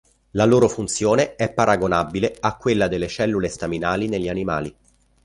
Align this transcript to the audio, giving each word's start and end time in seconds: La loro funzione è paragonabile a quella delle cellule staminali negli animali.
La 0.31 0.45
loro 0.45 0.67
funzione 0.67 1.35
è 1.35 1.53
paragonabile 1.53 2.35
a 2.39 2.57
quella 2.57 2.87
delle 2.87 3.07
cellule 3.07 3.49
staminali 3.49 4.07
negli 4.09 4.29
animali. 4.29 4.75